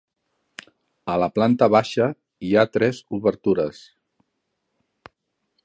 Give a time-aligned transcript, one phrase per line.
[1.15, 2.07] A la planta baixa
[2.47, 3.83] hi ha tres obertures.